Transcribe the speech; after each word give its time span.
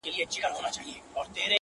ستا 0.03 0.11
زړه 0.15 0.25
ته 0.31 0.49
خو 0.55 0.61
هر 0.63 0.71
څوک 0.75 0.83
ځي 0.87 0.91
راځي 1.13 1.33
گلي. 1.35 1.45